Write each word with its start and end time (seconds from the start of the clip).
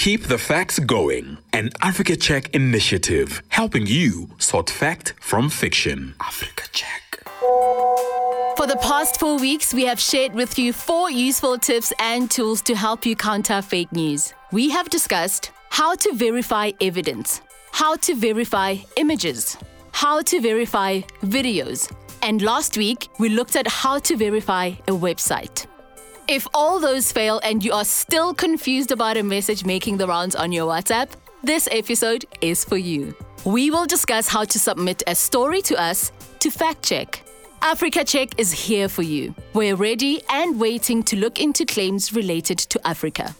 Keep 0.00 0.28
the 0.28 0.38
facts 0.38 0.78
going. 0.78 1.36
An 1.52 1.68
Africa 1.82 2.16
Check 2.16 2.54
initiative 2.54 3.42
helping 3.48 3.86
you 3.86 4.30
sort 4.38 4.70
fact 4.70 5.12
from 5.20 5.50
fiction. 5.50 6.14
Africa 6.18 6.64
Check. 6.72 7.22
For 8.56 8.66
the 8.66 8.78
past 8.80 9.20
four 9.20 9.38
weeks, 9.38 9.74
we 9.74 9.84
have 9.84 10.00
shared 10.00 10.32
with 10.32 10.58
you 10.58 10.72
four 10.72 11.10
useful 11.10 11.58
tips 11.58 11.92
and 11.98 12.30
tools 12.30 12.62
to 12.62 12.74
help 12.74 13.04
you 13.04 13.14
counter 13.14 13.60
fake 13.60 13.92
news. 13.92 14.32
We 14.52 14.70
have 14.70 14.88
discussed 14.88 15.50
how 15.68 15.96
to 15.96 16.14
verify 16.14 16.72
evidence, 16.80 17.42
how 17.70 17.96
to 17.96 18.14
verify 18.14 18.76
images, 18.96 19.58
how 19.92 20.22
to 20.22 20.40
verify 20.40 21.00
videos, 21.24 21.92
and 22.22 22.40
last 22.40 22.78
week 22.78 23.10
we 23.18 23.28
looked 23.28 23.54
at 23.54 23.66
how 23.66 23.98
to 23.98 24.16
verify 24.16 24.68
a 24.88 24.92
website. 24.92 25.66
If 26.30 26.46
all 26.54 26.78
those 26.78 27.10
fail 27.10 27.40
and 27.42 27.64
you 27.64 27.72
are 27.72 27.84
still 27.84 28.32
confused 28.32 28.92
about 28.92 29.16
a 29.16 29.22
message 29.24 29.64
making 29.64 29.96
the 29.96 30.06
rounds 30.06 30.36
on 30.36 30.52
your 30.52 30.68
WhatsApp, 30.70 31.08
this 31.42 31.68
episode 31.72 32.24
is 32.40 32.64
for 32.64 32.76
you. 32.76 33.16
We 33.44 33.72
will 33.72 33.84
discuss 33.84 34.28
how 34.28 34.44
to 34.44 34.58
submit 34.60 35.02
a 35.08 35.16
story 35.16 35.60
to 35.62 35.74
us 35.74 36.12
to 36.38 36.48
fact 36.48 36.84
check. 36.84 37.24
Africa 37.62 38.04
Check 38.04 38.38
is 38.38 38.52
here 38.52 38.88
for 38.88 39.02
you. 39.02 39.34
We're 39.54 39.74
ready 39.74 40.22
and 40.30 40.60
waiting 40.60 41.02
to 41.02 41.16
look 41.16 41.40
into 41.40 41.66
claims 41.66 42.12
related 42.12 42.58
to 42.58 42.86
Africa. 42.86 43.34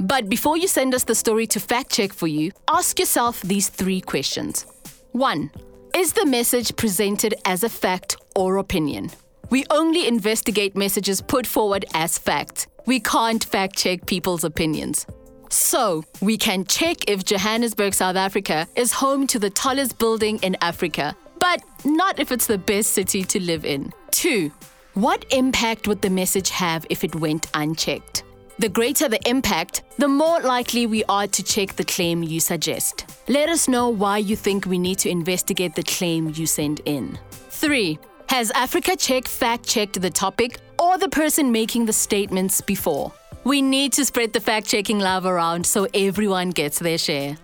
But 0.00 0.30
before 0.30 0.56
you 0.56 0.66
send 0.66 0.94
us 0.94 1.04
the 1.04 1.14
story 1.14 1.46
to 1.48 1.60
fact 1.60 1.90
check 1.90 2.14
for 2.14 2.26
you, 2.26 2.52
ask 2.70 2.98
yourself 2.98 3.42
these 3.42 3.68
three 3.68 4.00
questions. 4.00 4.64
1. 5.12 5.50
Is 5.94 6.14
the 6.14 6.24
message 6.24 6.74
presented 6.74 7.34
as 7.44 7.64
a 7.64 7.68
fact 7.68 8.16
or 8.34 8.56
opinion? 8.56 9.10
We 9.50 9.64
only 9.70 10.06
investigate 10.06 10.76
messages 10.76 11.20
put 11.20 11.46
forward 11.46 11.84
as 11.94 12.18
fact. 12.18 12.68
We 12.86 13.00
can't 13.00 13.44
fact 13.44 13.76
check 13.76 14.06
people's 14.06 14.44
opinions. 14.44 15.06
So, 15.50 16.04
we 16.20 16.36
can 16.36 16.64
check 16.64 17.08
if 17.08 17.24
Johannesburg, 17.24 17.94
South 17.94 18.16
Africa 18.16 18.66
is 18.74 18.92
home 18.92 19.26
to 19.28 19.38
the 19.38 19.50
tallest 19.50 19.98
building 19.98 20.38
in 20.42 20.56
Africa, 20.60 21.14
but 21.38 21.62
not 21.84 22.18
if 22.18 22.32
it's 22.32 22.46
the 22.46 22.58
best 22.58 22.90
city 22.90 23.22
to 23.24 23.40
live 23.40 23.64
in. 23.64 23.92
2. 24.10 24.50
What 24.94 25.24
impact 25.30 25.86
would 25.86 26.02
the 26.02 26.10
message 26.10 26.50
have 26.50 26.86
if 26.90 27.04
it 27.04 27.14
went 27.14 27.46
unchecked? 27.54 28.24
The 28.58 28.68
greater 28.68 29.08
the 29.08 29.20
impact, 29.28 29.82
the 29.98 30.08
more 30.08 30.40
likely 30.40 30.86
we 30.86 31.02
are 31.04 31.26
to 31.26 31.42
check 31.42 31.74
the 31.74 31.84
claim 31.84 32.22
you 32.22 32.38
suggest. 32.38 33.04
Let 33.28 33.48
us 33.48 33.66
know 33.68 33.88
why 33.88 34.18
you 34.18 34.36
think 34.36 34.66
we 34.66 34.78
need 34.78 34.98
to 34.98 35.10
investigate 35.10 35.74
the 35.74 35.82
claim 35.82 36.32
you 36.34 36.46
send 36.46 36.80
in. 36.84 37.18
3. 37.50 37.98
Has 38.28 38.50
Africa 38.52 38.96
Check 38.96 39.28
fact 39.28 39.68
checked 39.68 40.00
the 40.00 40.10
topic 40.10 40.58
or 40.78 40.98
the 40.98 41.08
person 41.08 41.52
making 41.52 41.86
the 41.86 41.92
statements 41.92 42.60
before? 42.60 43.12
We 43.44 43.62
need 43.62 43.92
to 43.92 44.04
spread 44.04 44.32
the 44.32 44.40
fact 44.40 44.66
checking 44.66 44.98
love 44.98 45.26
around 45.26 45.66
so 45.66 45.86
everyone 45.94 46.50
gets 46.50 46.78
their 46.78 46.98
share. 46.98 47.36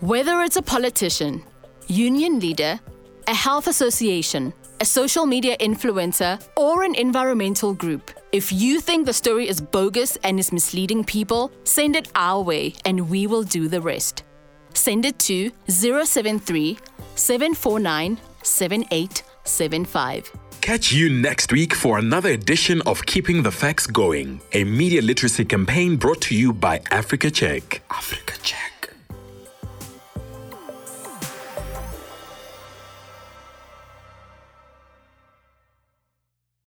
Whether 0.00 0.40
it's 0.42 0.56
a 0.56 0.62
politician, 0.62 1.42
union 1.88 2.40
leader, 2.40 2.80
a 3.26 3.34
health 3.34 3.66
association, 3.66 4.54
a 4.80 4.84
social 4.84 5.26
media 5.26 5.56
influencer, 5.58 6.40
or 6.56 6.84
an 6.84 6.94
environmental 6.94 7.74
group, 7.74 8.10
if 8.32 8.52
you 8.52 8.80
think 8.80 9.04
the 9.06 9.12
story 9.12 9.48
is 9.48 9.60
bogus 9.60 10.16
and 10.22 10.38
is 10.38 10.52
misleading 10.52 11.04
people, 11.04 11.50
send 11.64 11.96
it 11.96 12.08
our 12.14 12.40
way 12.42 12.74
and 12.84 13.10
we 13.10 13.26
will 13.26 13.42
do 13.42 13.68
the 13.68 13.80
rest. 13.80 14.22
Send 14.72 15.04
it 15.04 15.18
to 15.18 15.50
073 15.66 16.78
749 17.16 18.18
7875. 19.48 20.32
Catch 20.60 20.92
you 20.92 21.08
next 21.08 21.52
week 21.52 21.74
for 21.74 21.98
another 21.98 22.30
edition 22.30 22.82
of 22.82 23.04
Keeping 23.06 23.42
the 23.42 23.50
Facts 23.50 23.86
Going, 23.86 24.40
a 24.52 24.64
media 24.64 25.02
literacy 25.02 25.44
campaign 25.44 25.96
brought 25.96 26.20
to 26.22 26.34
you 26.34 26.52
by 26.52 26.80
Africa 26.90 27.30
Check. 27.30 27.82
Africa. 27.90 28.28